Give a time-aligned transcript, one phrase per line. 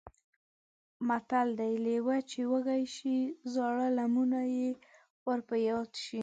[1.07, 3.15] متل دی: لېوه چې وږی شي
[3.53, 4.67] زاړه لمونه یې
[5.27, 6.19] ور په یاد شي.